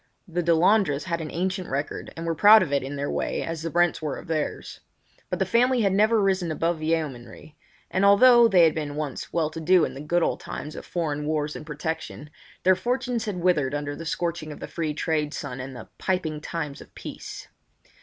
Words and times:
The 0.27 0.41
Delandres 0.41 1.03
had 1.03 1.21
an 1.21 1.29
ancient 1.29 1.69
record 1.69 2.11
and 2.17 2.25
were 2.25 2.33
proud 2.33 2.63
of 2.63 2.73
it 2.73 2.81
in 2.81 2.95
their 2.95 3.11
way 3.11 3.43
as 3.43 3.61
the 3.61 3.69
Brents 3.69 4.01
were 4.01 4.17
of 4.17 4.25
theirs. 4.25 4.79
But 5.29 5.37
the 5.37 5.45
family 5.45 5.81
had 5.83 5.93
never 5.93 6.19
risen 6.19 6.51
above 6.51 6.81
yeomanry; 6.81 7.55
and 7.91 8.03
although 8.03 8.47
they 8.47 8.63
had 8.63 8.73
been 8.73 8.95
once 8.95 9.31
well 9.31 9.51
to 9.51 9.61
do 9.61 9.85
in 9.85 9.93
the 9.93 10.01
good 10.01 10.23
old 10.23 10.39
times 10.39 10.75
of 10.75 10.87
foreign 10.87 11.27
wars 11.27 11.55
and 11.55 11.67
protection, 11.67 12.31
their 12.63 12.75
fortunes 12.75 13.25
had 13.25 13.41
withered 13.43 13.75
under 13.75 13.95
the 13.95 14.07
scorching 14.07 14.51
of 14.51 14.59
the 14.59 14.67
free 14.67 14.95
trade 14.95 15.35
sun 15.35 15.59
and 15.59 15.75
the 15.75 15.87
"piping 15.99 16.41
times 16.41 16.81
of 16.81 16.95
peace." 16.95 17.47